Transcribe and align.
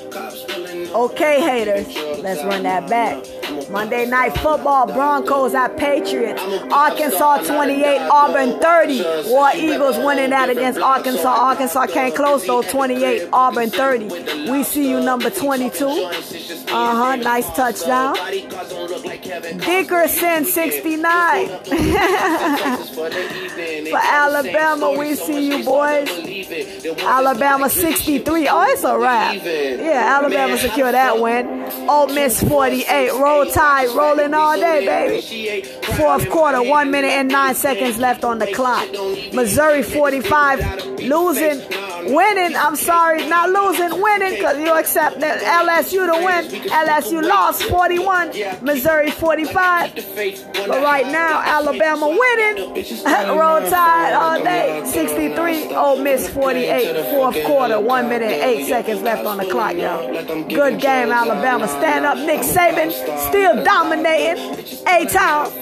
Okay, 0.00 1.40
haters, 1.40 1.86
let's 2.22 2.42
run 2.44 2.62
that 2.62 2.88
back. 2.88 3.18
Monday 3.70 4.06
Night 4.06 4.32
Football, 4.38 4.86
Broncos 4.86 5.54
at 5.54 5.76
Patriots. 5.76 6.40
Arkansas 6.72 7.38
28, 7.42 7.98
Auburn 8.10 8.60
30. 8.60 9.02
War 9.30 9.50
Eagles 9.54 9.96
winning 9.98 10.30
that 10.30 10.48
against 10.50 10.78
Arkansas. 10.80 11.28
Arkansas 11.28 11.86
can't 11.86 12.14
close 12.14 12.46
though, 12.46 12.62
28, 12.62 13.28
Auburn 13.32 13.70
30. 13.70 14.50
We 14.50 14.62
see 14.62 14.88
you 14.88 15.00
number 15.00 15.30
22. 15.30 15.86
Uh-huh, 15.86 17.16
nice 17.16 17.46
touchdown. 17.56 18.14
Dickerson 19.58 20.44
69. 20.44 21.48
For 23.90 23.98
Alabama, 23.98 24.92
we 24.98 25.14
see 25.14 25.56
you 25.58 25.64
boys. 25.64 26.08
Alabama 27.00 27.68
63. 27.70 28.48
Oh, 28.48 28.64
it's 28.68 28.84
a 28.84 28.98
wrap. 28.98 29.34
Yeah, 29.44 30.18
Alabama 30.20 30.56
secure 30.58 30.92
that 30.92 31.20
win. 31.20 31.46
Ole 31.88 32.08
Miss 32.08 32.42
48. 32.42 33.12
Roll 33.12 33.46
Tide 33.46 33.88
rolling 33.96 34.34
all 34.34 34.58
day, 34.58 34.84
baby. 34.86 35.62
Fourth 35.96 36.28
quarter, 36.30 36.62
one 36.62 36.90
minute 36.90 37.10
and 37.12 37.28
nine 37.28 37.54
seconds 37.54 37.98
left 37.98 38.24
on 38.24 38.38
the 38.38 38.46
clock. 38.52 38.88
Missouri 39.32 39.82
45, 39.82 40.60
losing, 41.00 41.58
winning. 42.14 42.56
I'm 42.56 42.76
sorry, 42.76 43.26
not 43.28 43.50
losing, 43.50 44.00
winning, 44.00 44.34
because 44.34 44.58
you 44.58 44.72
accept 44.72 45.20
that 45.20 45.40
LSU 45.40 46.06
to 46.06 46.24
win. 46.24 46.62
LSU 46.70 47.22
lost 47.26 47.62
41, 47.64 48.32
Missouri 48.64 49.10
45. 49.10 49.94
But 50.66 50.82
right 50.82 51.06
now, 51.06 51.40
Alabama 51.44 52.08
winning. 52.08 52.74
Roll 53.38 53.60
Tide 53.60 53.77
all 53.78 54.42
day, 54.42 54.82
63, 54.84 55.74
Ole 55.74 55.98
Miss 56.02 56.28
48. 56.28 57.10
Fourth 57.10 57.44
quarter, 57.44 57.80
one 57.80 58.08
minute, 58.08 58.30
eight 58.30 58.66
seconds 58.66 59.02
left 59.02 59.24
on 59.24 59.38
the 59.38 59.44
clock, 59.44 59.74
y'all. 59.76 60.12
Good 60.48 60.80
game, 60.80 61.10
Alabama. 61.10 61.68
Stand 61.68 62.04
up, 62.04 62.18
Nick 62.18 62.40
Saban, 62.40 62.90
still 63.28 63.62
dominating. 63.64 64.42
A-Town, 64.86 65.52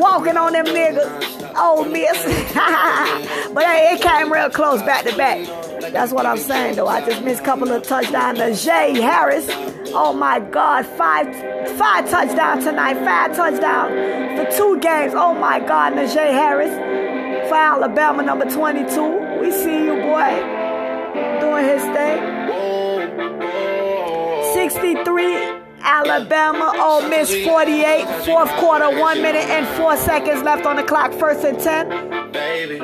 walking 0.00 0.36
on 0.36 0.52
them 0.52 0.66
niggas. 0.66 1.38
Ole 1.56 1.84
Miss. 1.86 2.22
but 3.52 3.64
hey, 3.64 3.94
it 3.94 4.00
came 4.00 4.32
real 4.32 4.50
close 4.50 4.80
back 4.82 5.04
to 5.04 5.16
back. 5.16 5.46
That's 5.92 6.12
what 6.12 6.24
I'm 6.24 6.38
saying, 6.38 6.76
though. 6.76 6.86
I 6.86 7.04
just 7.04 7.22
missed 7.22 7.40
a 7.40 7.44
couple 7.44 7.70
of 7.72 7.82
touchdowns. 7.82 8.64
Jay 8.64 9.00
Harris, 9.00 9.46
oh 9.92 10.12
my 10.12 10.38
God, 10.38 10.86
five 10.86 11.26
five 11.76 12.08
touchdowns 12.08 12.64
tonight, 12.64 12.94
five 13.04 13.34
touchdowns 13.34 13.90
for 14.38 14.56
two 14.56 14.80
games. 14.80 15.12
Oh 15.16 15.34
my 15.34 15.58
God, 15.58 15.94
Najee 15.94 16.14
Harris 16.14 16.70
for 17.50 17.56
Alabama, 17.56 18.22
number 18.22 18.48
22. 18.48 19.40
We 19.40 19.50
see 19.50 19.84
you, 19.84 19.96
boy, 20.06 20.30
doing 21.40 21.64
his 21.64 21.82
thing. 21.82 22.20
63. 24.54 25.58
Alabama, 25.82 26.72
Ole 26.78 27.08
Miss 27.08 27.34
48, 27.44 28.06
fourth 28.24 28.50
quarter, 28.52 29.00
one 29.00 29.20
minute 29.20 29.48
and 29.48 29.66
four 29.76 29.96
seconds 29.96 30.42
left 30.44 30.64
on 30.64 30.76
the 30.76 30.84
clock, 30.84 31.12
first 31.14 31.44
and 31.44 31.58
10. 31.58 32.30
Baby. 32.30 32.78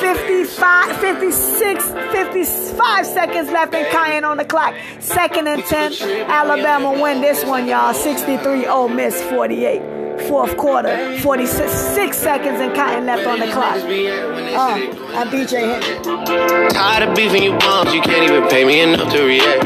55, 0.00 0.96
56, 0.98 1.84
55 2.12 3.06
seconds 3.06 3.50
left 3.50 3.74
and 3.74 3.86
counting 3.86 4.24
on 4.24 4.36
the 4.36 4.44
clock. 4.44 4.74
Second 4.98 5.48
and 5.48 5.64
10. 5.64 5.94
Alabama 6.28 6.92
win 7.00 7.22
this 7.22 7.42
one, 7.46 7.66
y'all. 7.66 7.94
63, 7.94 8.66
Ole 8.66 8.88
Miss 8.88 9.22
48. 9.22 10.01
Fourth 10.28 10.56
quarter, 10.56 11.18
46 11.20 12.16
seconds 12.16 12.60
and 12.60 12.74
counting 12.74 13.06
left 13.06 13.26
on 13.26 13.40
the 13.40 13.46
clock. 13.46 13.76
Uh, 13.76 15.18
I'm 15.18 15.28
DJ 15.28 15.60
Henry. 15.60 16.68
Tired 16.70 17.08
of 17.08 17.16
beefing 17.16 17.42
you 17.42 17.56
bums, 17.58 17.92
you 17.92 18.00
can't 18.00 18.30
even 18.30 18.48
pay 18.48 18.64
me 18.64 18.80
enough 18.80 19.12
to 19.12 19.24
react. 19.24 19.62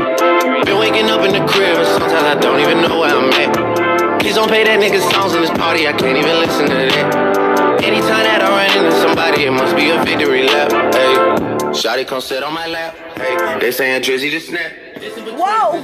Been 0.66 0.78
waking 0.78 1.06
up 1.06 1.24
in 1.24 1.32
the 1.32 1.46
crib 1.50 1.84
sometimes 1.84 2.24
I 2.24 2.34
don't 2.40 2.60
even 2.60 2.80
know 2.80 3.00
where 3.00 3.14
I'm 3.14 3.30
at. 3.32 4.20
Please 4.20 4.34
don't 4.34 4.48
play 4.48 4.64
that 4.64 4.80
nigga 4.80 5.00
songs 5.12 5.34
in 5.34 5.42
this 5.42 5.50
party, 5.50 5.86
I 5.86 5.92
can't 5.92 6.16
even 6.16 6.39
listen 6.40 6.66
to 6.66 6.74
that. 6.74 7.83
Anytime 7.84 8.24
that 8.24 8.42
I 8.42 8.48
run 8.48 8.84
into 8.84 8.96
somebody, 8.98 9.45
it 9.45 9.52
must 9.52 9.77
be 9.77 9.90
a 9.90 10.02
victory 10.05 10.45
lap. 10.45 10.72
Hey, 10.95 11.14
Shotty 11.72 12.06
come 12.06 12.20
sit 12.20 12.42
on 12.42 12.55
my 12.55 12.66
lap. 12.66 12.96
Hey, 13.18 13.58
they 13.61 13.70
saying 13.70 14.02
Drizzy 14.02 14.30
to 14.30 14.40
snap. 14.40 14.86
Whoa! 14.96 15.83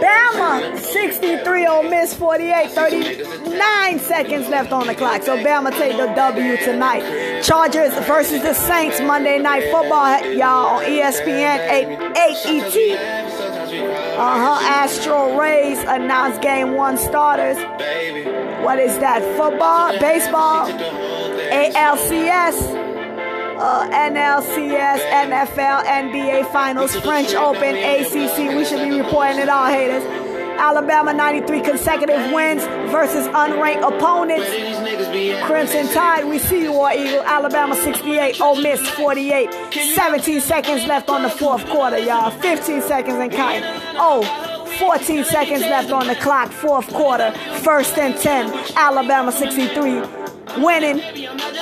Bama 0.00 0.78
63 0.78 1.66
on 1.66 1.90
Miss 1.90 2.14
48, 2.14 2.70
39 2.70 3.98
seconds 3.98 4.48
left 4.48 4.70
on 4.70 4.86
the 4.86 4.94
clock. 4.94 5.22
So 5.22 5.36
Bama 5.38 5.70
take 5.72 5.96
the 5.96 6.06
W 6.14 6.56
tonight. 6.58 7.42
Chargers 7.42 7.92
versus 8.06 8.42
the 8.42 8.54
Saints 8.54 9.00
Monday 9.00 9.38
Night 9.38 9.64
Football, 9.72 10.24
y'all 10.34 10.76
on 10.76 10.84
ESPN 10.84 11.68
8, 11.68 12.14
8 12.16 12.76
ET. 12.76 12.76
Uh-huh. 14.18 14.58
Astro 14.62 15.36
Rays 15.36 15.80
announced 15.80 16.40
game 16.40 16.74
one 16.74 16.96
starters. 16.96 17.56
What 18.64 18.78
is 18.78 18.96
that? 19.00 19.22
Football, 19.36 19.98
baseball, 19.98 20.68
ALCS. 21.50 22.83
Uh, 23.56 23.88
NLCS, 23.88 24.98
NFL, 25.28 25.84
NBA 25.84 26.52
Finals, 26.52 26.94
French 26.96 27.34
Open, 27.34 27.76
ACC. 27.76 28.56
We 28.56 28.64
should 28.64 28.88
be 28.88 29.00
reporting 29.00 29.38
it 29.38 29.48
all, 29.48 29.66
haters. 29.66 30.02
Alabama 30.58 31.12
93 31.12 31.60
consecutive 31.62 32.32
wins 32.32 32.62
versus 32.90 33.26
unranked 33.28 33.86
opponents. 33.96 34.48
Crimson 35.46 35.86
Tide, 35.92 36.24
we 36.26 36.38
see 36.38 36.62
you, 36.62 36.72
War 36.72 36.92
Eagle. 36.92 37.22
Alabama 37.22 37.74
68, 37.76 38.40
Ole 38.40 38.60
Miss 38.60 38.80
48. 38.90 39.52
17 39.94 40.40
seconds 40.40 40.86
left 40.86 41.08
on 41.08 41.22
the 41.22 41.30
fourth 41.30 41.64
quarter, 41.66 41.98
y'all. 41.98 42.30
15 42.30 42.82
seconds 42.82 43.16
and 43.16 43.32
counting. 43.32 43.62
Oh, 43.96 44.22
14 44.78 45.24
seconds 45.24 45.60
left 45.62 45.90
on 45.92 46.06
the 46.06 46.16
clock, 46.16 46.50
fourth 46.50 46.88
quarter, 46.92 47.30
first 47.62 47.96
and 47.98 48.16
10. 48.16 48.52
Alabama 48.76 49.32
63, 49.32 50.02
winning. 50.62 51.00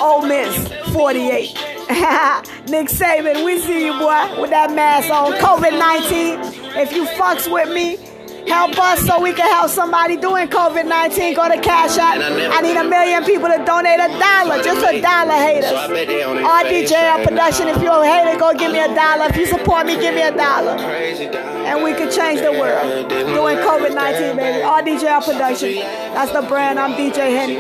Ole 0.01 0.23
Miss 0.27 0.69
48. 0.93 1.62
Nick 2.69 2.89
Saban, 2.89 3.45
we 3.45 3.61
see 3.61 3.87
you, 3.87 3.93
boy, 3.93 4.41
with 4.41 4.51
that 4.51 4.73
mask 4.75 5.11
on. 5.11 5.33
COVID 5.33 5.79
19. 5.79 6.81
If 6.81 6.93
you 6.93 7.05
fucks 7.07 7.51
with 7.51 7.73
me, 7.73 7.99
Help 8.47 8.77
us 8.79 9.07
so 9.07 9.21
we 9.21 9.33
can 9.33 9.49
help 9.49 9.71
somebody 9.71 10.17
doing 10.17 10.49
COVID 10.49 10.87
19. 10.87 11.35
Go 11.35 11.49
to 11.49 11.61
Cash 11.61 11.97
App. 11.99 12.19
I 12.21 12.61
need 12.61 12.77
a 12.77 12.85
million 12.85 13.25
people 13.25 13.49
to 13.49 13.59
donate 13.65 14.01
a 14.01 14.09
dollar. 14.19 14.63
Just 14.63 14.85
a 14.85 15.01
dollar, 15.01 15.33
haters. 15.35 15.71
RDJL 15.71 17.25
Production, 17.25 17.69
if 17.69 17.81
you're 17.81 18.03
a 18.03 18.07
hater, 18.07 18.39
go 18.39 18.53
give 18.55 18.73
me 18.73 18.81
a 18.81 18.93
dollar. 18.95 19.27
If 19.27 19.37
you 19.37 19.47
support 19.47 19.87
me, 19.87 19.95
give 19.97 20.15
me 20.15 20.23
a 20.23 20.37
dollar. 20.37 20.73
And 20.73 21.85
we 21.85 21.95
can 21.95 22.11
change 22.11 22.41
the 22.41 22.53
world. 22.53 23.09
Doing 23.09 23.59
COVID 23.59 23.95
19, 23.95 24.37
baby. 24.37 24.63
RDJL 24.65 25.25
Production. 25.25 25.75
That's 26.15 26.33
the 26.33 26.43
brand. 26.43 26.79
I'm 26.79 26.93
DJ 26.93 27.31
Henny, 27.31 27.57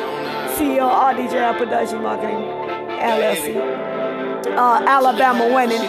CEO 0.56 0.82
of 0.82 1.16
RDJL 1.16 1.58
Production 1.58 2.02
Marketing 2.02 2.36
LLC. 3.02 3.91
Uh, 4.46 4.84
Alabama 4.86 5.52
winning 5.54 5.80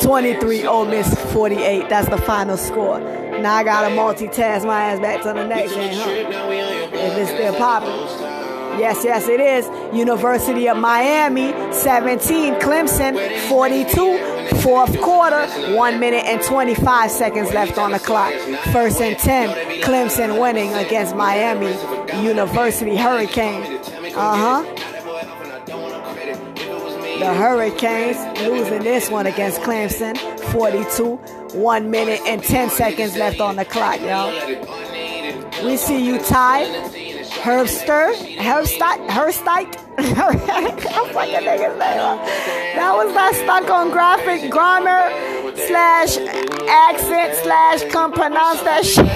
23, 0.00 0.66
Ole 0.66 0.86
Miss 0.86 1.14
48. 1.32 1.88
That's 1.88 2.08
the 2.08 2.18
final 2.18 2.56
score. 2.56 2.98
Now 3.00 3.54
I 3.54 3.64
gotta 3.64 3.94
multitask 3.94 4.64
my 4.66 4.84
ass 4.84 5.00
back 5.00 5.22
to 5.22 5.32
the 5.32 5.46
next 5.46 5.74
game, 5.74 5.94
huh? 5.94 6.10
If 6.10 7.18
it's 7.18 7.30
still 7.30 7.54
popping. 7.56 7.90
Yes, 8.78 9.04
yes, 9.04 9.28
it 9.28 9.40
is. 9.40 9.66
University 9.94 10.68
of 10.68 10.78
Miami, 10.78 11.52
17. 11.72 12.54
Clemson, 12.54 13.48
42. 13.48 14.32
Fourth 14.62 15.00
quarter, 15.00 15.46
1 15.74 16.00
minute 16.00 16.24
and 16.24 16.40
25 16.40 17.10
seconds 17.10 17.52
left 17.52 17.78
on 17.78 17.90
the 17.90 17.98
clock. 17.98 18.32
First 18.72 19.00
and 19.00 19.18
10. 19.18 19.82
Clemson 19.82 20.40
winning 20.40 20.72
against 20.74 21.16
Miami 21.16 21.72
University 22.24 22.94
Hurricane. 22.96 23.80
Uh 24.14 24.62
huh. 24.64 24.81
The 27.22 27.32
Hurricanes 27.32 28.40
losing 28.40 28.82
this 28.82 29.08
one 29.08 29.28
against 29.28 29.60
Clemson, 29.60 30.18
42. 30.50 31.14
One 31.56 31.88
minute 31.88 32.20
and 32.26 32.42
10 32.42 32.68
seconds 32.70 33.16
left 33.16 33.40
on 33.40 33.54
the 33.54 33.64
clock, 33.64 34.00
y'all. 34.00 34.32
We 35.64 35.76
see 35.76 36.04
you, 36.04 36.18
Ty. 36.18 36.64
Herbster, 37.44 38.12
Herbstite, 38.38 39.06
Herbstite. 39.06 39.78
I'm 39.98 41.14
fucking. 41.14 41.44
That 41.44 42.92
was 42.96 43.14
that 43.14 43.34
stuck 43.36 43.70
on 43.70 43.92
graphic 43.92 44.50
grammar 44.50 45.08
slash 45.68 46.16
accent 46.68 47.36
slash 47.44 47.84
come 47.92 48.12
pronounce 48.12 48.62
that 48.62 48.84
shit. 48.84 49.06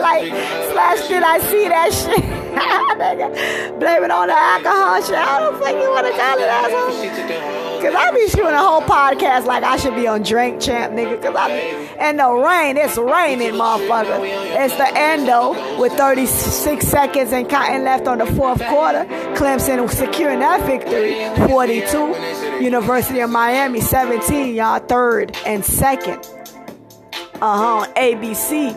like 0.00 0.32
slash 0.72 1.06
did 1.06 1.22
I 1.22 1.38
see 1.38 1.68
that 1.68 1.92
shit? 1.92 2.41
Blame 2.52 4.04
it 4.04 4.10
on 4.10 4.28
the 4.28 4.36
alcohol 4.36 5.02
shit. 5.02 5.16
I 5.16 5.40
don't 5.40 5.58
fucking 5.58 5.78
want 5.78 6.06
to 6.06 6.12
call 6.12 6.38
it 6.38 6.48
asshole. 6.48 7.82
Cause 7.82 7.94
I 7.96 8.10
be 8.12 8.28
shooting 8.28 8.46
a 8.46 8.58
whole 8.58 8.82
podcast 8.82 9.44
like 9.46 9.64
I 9.64 9.76
should 9.76 9.96
be 9.96 10.06
on 10.06 10.22
Drink 10.22 10.60
Champ, 10.60 10.92
nigga. 10.92 11.20
Cause 11.20 11.34
I 11.34 11.48
be, 11.48 12.04
in 12.08 12.16
the 12.18 12.30
rain, 12.30 12.76
it's 12.76 12.96
raining, 12.96 13.54
motherfucker. 13.54 14.20
It's 14.22 14.76
the 14.76 14.86
endo 14.96 15.80
with 15.80 15.92
36 15.94 16.86
seconds 16.86 17.32
and 17.32 17.48
counting 17.48 17.82
left 17.82 18.06
on 18.06 18.18
the 18.18 18.26
fourth 18.26 18.64
quarter. 18.66 19.04
Clemson 19.34 19.90
securing 19.90 20.38
that 20.40 20.64
victory, 20.64 21.14
42. 21.48 22.62
University 22.62 23.18
of 23.20 23.30
Miami, 23.30 23.80
17, 23.80 24.54
y'all 24.54 24.78
third 24.78 25.36
and 25.44 25.64
second. 25.64 26.24
Uh 27.40 27.84
huh. 27.84 27.92
ABC. 27.96 28.72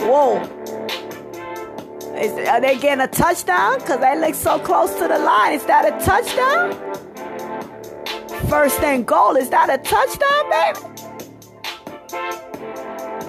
Whoa. 0.00 0.40
Is, 2.20 2.32
are 2.48 2.60
they 2.60 2.76
getting 2.78 3.00
a 3.00 3.08
touchdown? 3.08 3.78
Because 3.78 4.00
they 4.00 4.18
look 4.20 4.34
so 4.34 4.58
close 4.58 4.92
to 4.98 5.08
the 5.08 5.18
line. 5.18 5.54
Is 5.54 5.64
that 5.64 5.86
a 5.86 5.92
touchdown? 6.04 6.74
First 8.48 8.80
and 8.80 9.06
goal. 9.06 9.36
Is 9.36 9.48
that 9.50 9.70
a 9.70 9.78
touchdown, 9.78 10.50
baby? 10.50 10.80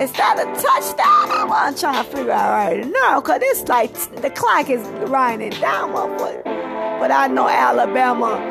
Is 0.01 0.11
that 0.13 0.39
a 0.39 0.45
touchdown? 0.59 1.51
I'm 1.51 1.75
trying 1.75 2.03
to 2.03 2.09
figure 2.11 2.31
out 2.31 2.51
right 2.51 2.85
now. 2.85 3.21
Because 3.21 3.39
it's 3.43 3.67
like 3.69 3.93
the 4.21 4.29
clock 4.29 4.69
is 4.69 4.85
winding 5.09 5.51
down. 5.61 5.93
But 5.93 7.11
I 7.11 7.27
know 7.27 7.47
Alabama 7.47 8.50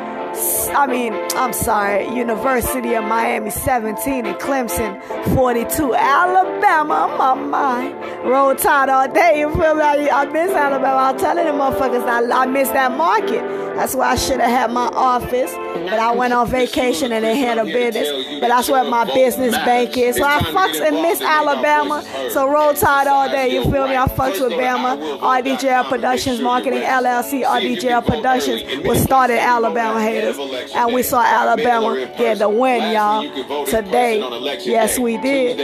I 0.73 0.87
mean, 0.87 1.13
I'm 1.35 1.53
sorry, 1.53 2.07
University 2.15 2.93
of 2.93 3.03
Miami 3.03 3.49
17 3.49 4.25
and 4.25 4.37
Clemson 4.37 5.01
42. 5.35 5.93
Alabama, 5.93 7.13
my 7.17 7.33
mind. 7.33 7.95
Roll 8.23 8.55
Tide 8.55 8.89
all 8.89 9.11
day. 9.11 9.39
You 9.39 9.51
feel 9.51 9.75
me? 9.75 9.81
I, 9.81 10.25
miss 10.25 10.51
Alabama. 10.51 11.09
I'm 11.11 11.17
telling 11.17 11.45
the 11.45 11.51
motherfuckers 11.51 12.03
I, 12.05 12.43
I 12.43 12.45
miss 12.45 12.69
that 12.69 12.95
market. 12.95 13.41
That's 13.75 13.95
why 13.95 14.11
I 14.11 14.15
should 14.15 14.39
have 14.39 14.49
had 14.49 14.71
my 14.71 14.87
office. 14.93 15.51
But 15.73 15.97
I 15.99 16.13
went 16.13 16.33
on 16.33 16.47
vacation 16.47 17.11
and 17.11 17.23
they 17.23 17.37
had 17.37 17.57
a 17.57 17.63
business. 17.63 18.39
But 18.39 18.49
that's 18.49 18.69
where 18.69 18.83
my 18.83 19.05
business 19.05 19.55
bank 19.55 19.97
is. 19.97 20.17
So 20.17 20.23
I 20.23 20.39
fucks 20.39 20.85
and 20.85 21.01
miss 21.01 21.21
Alabama. 21.21 22.03
So 22.31 22.47
roll 22.47 22.73
tide 22.73 23.07
all 23.07 23.29
day. 23.29 23.53
You 23.53 23.63
feel 23.63 23.87
me? 23.87 23.95
I 23.95 24.07
fucks 24.07 24.39
with 24.39 24.51
Bama. 24.53 25.19
RDJL 25.19 25.89
Productions 25.89 26.41
Marketing 26.41 26.81
LLC. 26.81 27.43
RDJL 27.43 28.05
Productions 28.05 28.85
was 28.85 29.01
started 29.01 29.39
Alabama 29.39 30.01
haters. 30.01 30.37
And 30.75 30.93
we 30.93 31.03
saw 31.03 31.21
Alabama 31.21 31.95
get 32.17 32.39
the 32.39 32.49
win, 32.49 32.93
y'all. 32.93 33.65
Today. 33.65 34.19
Yes, 34.65 34.99
we 34.99 35.17
did. 35.17 35.57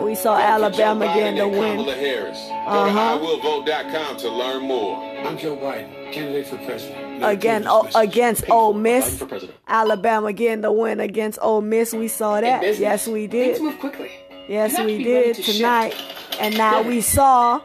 We 0.00 0.14
saw 0.14 0.36
Alabama 0.36 1.06
getting 1.06 1.38
the 1.38 1.48
win. 1.48 1.80
Uh 1.80 2.90
huh. 2.90 3.18
IWillVote.com 3.18 4.16
to 4.18 4.28
learn 4.30 4.62
more. 4.62 5.04
I'm 5.26 5.36
Joe 5.38 5.56
Biden, 5.56 6.12
candidate 6.12 6.46
for 6.46 6.56
president. 6.58 7.24
Again, 7.24 7.64
oh, 7.66 7.88
against 7.94 8.48
Ole 8.48 8.74
Miss, 8.74 9.22
Alabama 9.66 10.32
getting 10.32 10.60
the 10.60 10.72
win 10.72 11.00
against 11.00 11.38
Ole 11.42 11.60
Miss. 11.60 11.92
We 11.92 12.08
saw 12.08 12.40
that. 12.40 12.78
Yes, 12.78 13.08
we 13.08 13.26
did. 13.26 13.60
Move 13.60 13.78
quickly. 13.78 14.10
Yes, 14.48 14.78
we 14.80 15.02
did 15.02 15.36
tonight. 15.36 15.94
And 16.40 16.56
now 16.56 16.82
we 16.82 17.00
saw 17.00 17.60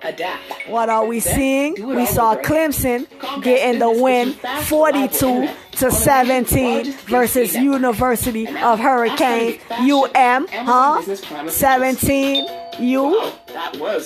what 0.68 0.90
are 0.90 1.06
we 1.06 1.20
seeing? 1.20 1.76
We 1.88 2.06
saw 2.06 2.36
Clemson 2.36 3.08
getting 3.42 3.80
the 3.80 3.90
win 3.92 4.34
42 4.64 5.50
to 5.84 5.92
17 5.92 6.94
versus 7.08 7.54
University 7.56 8.48
of 8.48 8.80
Hurricane 8.80 9.60
UM, 9.70 10.48
huh? 10.50 11.02
17 11.50 12.48
U 12.80 13.32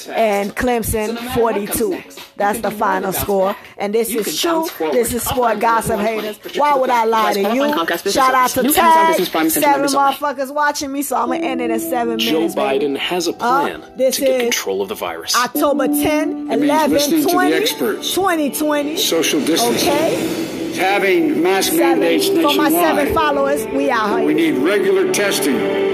and 0.09 0.55
Clemson 0.55 1.19
42. 1.35 2.01
That's 2.35 2.61
the 2.61 2.71
final 2.71 3.13
score. 3.13 3.55
And 3.77 3.93
this 3.93 4.09
is 4.09 4.41
true. 4.41 4.67
This 4.91 5.13
is 5.13 5.21
sport 5.21 5.59
gossip 5.59 5.99
haters. 5.99 6.39
Why 6.55 6.75
would 6.75 6.89
I 6.89 7.05
lie 7.05 7.33
to 7.33 7.53
you? 7.53 8.11
Shout 8.11 8.33
out 8.33 8.49
to 8.51 8.63
Tag. 8.73 9.21
Seven 9.51 9.85
motherfuckers 9.85 10.51
watching 10.51 10.91
me, 10.91 11.03
so 11.03 11.15
I'm 11.15 11.27
gonna 11.27 11.45
end 11.45 11.61
it 11.61 11.69
in 11.69 11.79
seven 11.79 12.17
minutes. 12.17 12.55
Joe 12.55 12.59
Biden 12.59 12.97
has 12.97 13.27
a 13.27 13.33
plan 13.33 13.81
to 13.81 13.97
get 13.97 14.41
control 14.41 14.81
of 14.81 14.89
the 14.89 14.95
virus. 14.95 15.35
October 15.35 15.85
10, 15.85 16.51
11, 16.51 17.21
20, 17.21 17.67
2020. 17.67 18.97
Social 18.97 19.39
distancing. 19.45 19.89
Okay. 19.89 20.46
Having 20.77 21.41
mask 21.41 21.71
seven. 21.73 21.99
mandates 21.99 22.29
nationwide. 22.29 22.55
For 22.55 22.61
my 22.61 22.69
seven 22.69 23.13
followers, 23.13 23.65
we 23.67 23.89
are. 23.89 24.23
We 24.23 24.33
need 24.33 24.57
regular 24.57 25.11
testing 25.11 25.86